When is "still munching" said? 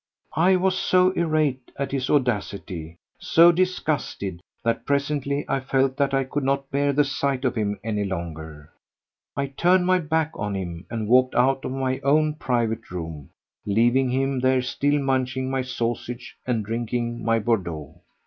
14.63-15.51